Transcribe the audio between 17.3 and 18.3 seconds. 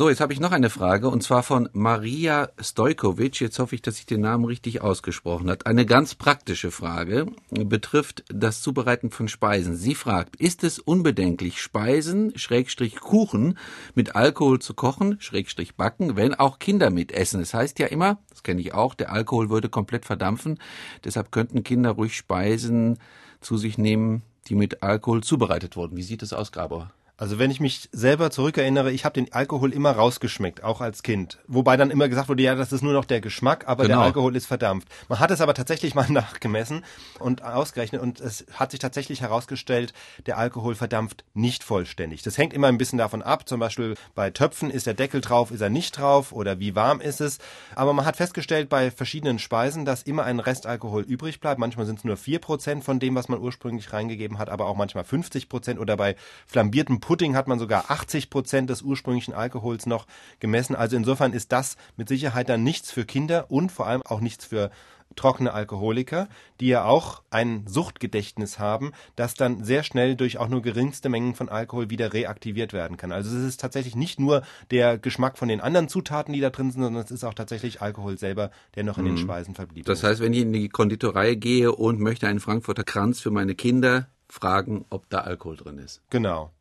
Es das heißt ja immer,